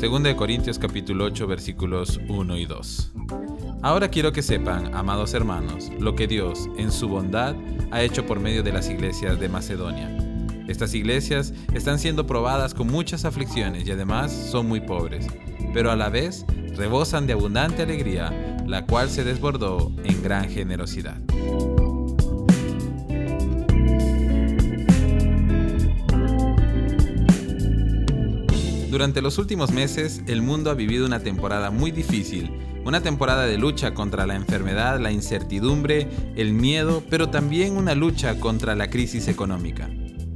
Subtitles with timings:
[0.00, 3.12] 2 de Corintios capítulo 8 versículos 1 y 2.
[3.82, 7.54] Ahora quiero que sepan, amados hermanos, lo que Dios, en su bondad,
[7.90, 10.08] ha hecho por medio de las iglesias de Macedonia.
[10.68, 15.26] Estas iglesias están siendo probadas con muchas aflicciones y además son muy pobres,
[15.74, 21.20] pero a la vez rebosan de abundante alegría, la cual se desbordó en gran generosidad.
[28.90, 32.50] Durante los últimos meses, el mundo ha vivido una temporada muy difícil,
[32.84, 38.40] una temporada de lucha contra la enfermedad, la incertidumbre, el miedo, pero también una lucha
[38.40, 39.88] contra la crisis económica.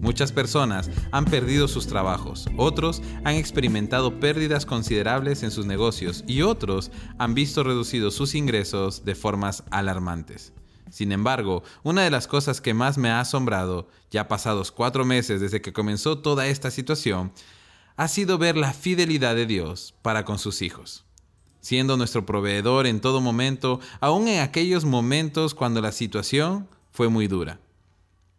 [0.00, 6.40] Muchas personas han perdido sus trabajos, otros han experimentado pérdidas considerables en sus negocios y
[6.40, 10.54] otros han visto reducidos sus ingresos de formas alarmantes.
[10.88, 15.42] Sin embargo, una de las cosas que más me ha asombrado, ya pasados cuatro meses
[15.42, 17.30] desde que comenzó toda esta situación,
[17.98, 21.04] ha sido ver la fidelidad de Dios para con sus hijos,
[21.60, 27.26] siendo nuestro proveedor en todo momento, aun en aquellos momentos cuando la situación fue muy
[27.26, 27.58] dura.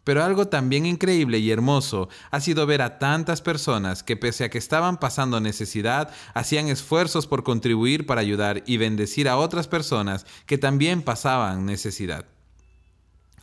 [0.06, 4.50] Pero algo también increíble y hermoso ha sido ver a tantas personas que pese a
[4.50, 10.26] que estaban pasando necesidad, hacían esfuerzos por contribuir para ayudar y bendecir a otras personas
[10.46, 12.26] que también pasaban necesidad.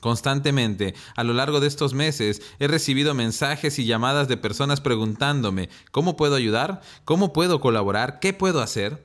[0.06, 5.68] Constantemente, a lo largo de estos meses, he recibido mensajes y llamadas de personas preguntándome,
[5.90, 6.80] ¿cómo puedo ayudar?
[7.04, 8.20] ¿Cómo puedo colaborar?
[8.20, 9.04] ¿Qué puedo hacer?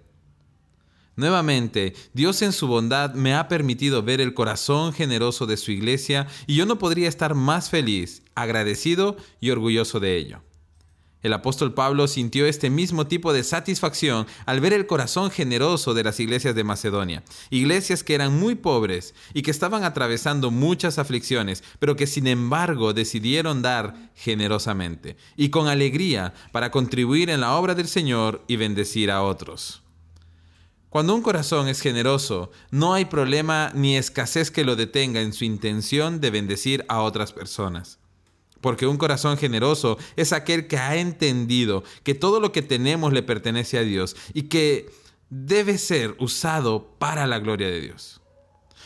[1.16, 6.28] Nuevamente, Dios en su bondad me ha permitido ver el corazón generoso de su iglesia
[6.46, 10.44] y yo no podría estar más feliz, agradecido y orgulloso de ello.
[11.24, 16.04] El apóstol Pablo sintió este mismo tipo de satisfacción al ver el corazón generoso de
[16.04, 21.64] las iglesias de Macedonia, iglesias que eran muy pobres y que estaban atravesando muchas aflicciones,
[21.80, 27.76] pero que sin embargo decidieron dar generosamente y con alegría para contribuir en la obra
[27.76, 29.84] del Señor y bendecir a otros.
[30.90, 35.46] Cuando un corazón es generoso, no hay problema ni escasez que lo detenga en su
[35.46, 38.01] intención de bendecir a otras personas.
[38.62, 43.24] Porque un corazón generoso es aquel que ha entendido que todo lo que tenemos le
[43.24, 44.90] pertenece a Dios y que
[45.30, 48.22] debe ser usado para la gloria de Dios.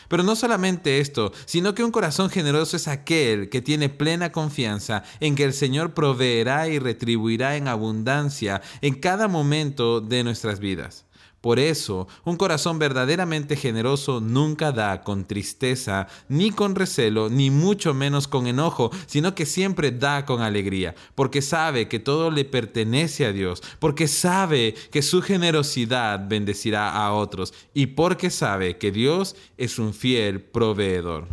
[0.08, 5.02] Pero no solamente esto, sino que un corazón generoso es aquel que tiene plena confianza
[5.20, 11.05] en que el Señor proveerá y retribuirá en abundancia en cada momento de nuestras vidas.
[11.40, 17.94] Por eso, un corazón verdaderamente generoso nunca da con tristeza, ni con recelo, ni mucho
[17.94, 23.26] menos con enojo, sino que siempre da con alegría, porque sabe que todo le pertenece
[23.26, 29.36] a Dios, porque sabe que su generosidad bendecirá a otros y porque sabe que Dios
[29.56, 31.28] es un fiel proveedor.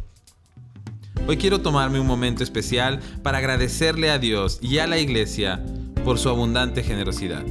[1.25, 5.63] Hoy quiero tomarme un momento especial para agradecerle a Dios y a la iglesia
[6.03, 7.45] por su abundante generosidad.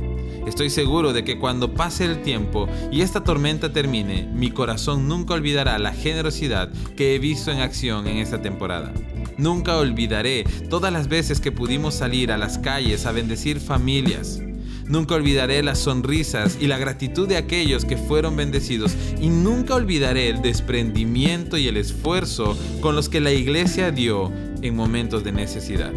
[0.46, 5.34] Estoy seguro de que cuando pase el tiempo y esta tormenta termine, mi corazón nunca
[5.34, 8.92] olvidará la generosidad que he visto en acción en esta temporada.
[9.38, 14.40] Nunca olvidaré todas las veces que pudimos salir a las calles a bendecir familias.
[14.86, 20.28] Nunca olvidaré las sonrisas y la gratitud de aquellos que fueron bendecidos y nunca olvidaré
[20.28, 25.92] el desprendimiento y el esfuerzo con los que la iglesia dio en momentos de necesidad.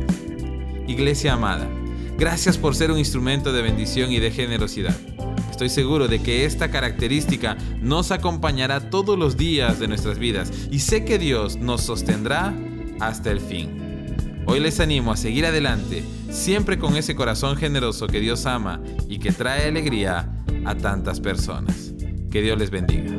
[0.88, 1.67] Iglesia amada,
[2.18, 4.96] Gracias por ser un instrumento de bendición y de generosidad.
[5.52, 10.80] Estoy seguro de que esta característica nos acompañará todos los días de nuestras vidas y
[10.80, 12.54] sé que Dios nos sostendrá
[13.02, 14.44] hasta el fin.
[14.46, 19.20] Hoy les animo a seguir adelante, siempre con ese corazón generoso que Dios ama y
[19.20, 20.30] que trae alegría
[20.66, 21.94] a tantas personas.
[22.31, 23.16] Que Dios les bendiga.